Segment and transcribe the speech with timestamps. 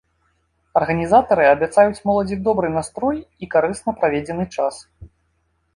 [0.79, 4.75] Арганізатары абяцаюць моладзі добры настрой і карысна праведзены час.